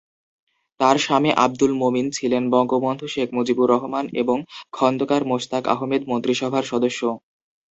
তার 0.79 0.95
স্বামী 0.97 1.31
আবদুল 1.37 1.71
মোমিন 1.81 2.07
ছিলেন 2.17 2.43
বঙ্গবন্ধু 2.53 3.05
শেখ 3.07 3.29
মুজিবুর 3.33 3.67
রহমান 3.71 4.05
এবং 4.21 4.37
খন্দকার 4.73 5.21
মোশতাক 5.29 5.63
আহমেদ 5.75 6.01
মন্ত্রীসভার 6.07 6.63
সদস্য। 6.71 7.01